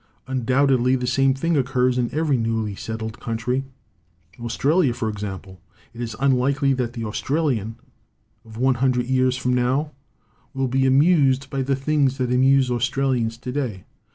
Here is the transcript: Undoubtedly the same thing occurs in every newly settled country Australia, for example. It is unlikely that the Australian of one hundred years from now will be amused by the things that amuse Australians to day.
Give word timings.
Undoubtedly 0.25 0.95
the 0.95 1.05
same 1.05 1.35
thing 1.35 1.55
occurs 1.55 1.95
in 1.99 2.11
every 2.11 2.35
newly 2.35 2.73
settled 2.73 3.19
country 3.19 3.65
Australia, 4.39 4.95
for 4.95 5.07
example. 5.09 5.61
It 5.93 6.01
is 6.01 6.15
unlikely 6.19 6.73
that 6.73 6.93
the 6.93 7.05
Australian 7.05 7.75
of 8.43 8.57
one 8.57 8.73
hundred 8.81 9.05
years 9.05 9.37
from 9.37 9.53
now 9.53 9.91
will 10.55 10.67
be 10.67 10.87
amused 10.87 11.51
by 11.51 11.61
the 11.61 11.75
things 11.75 12.17
that 12.17 12.33
amuse 12.33 12.71
Australians 12.71 13.37
to 13.37 13.51
day. 13.51 13.83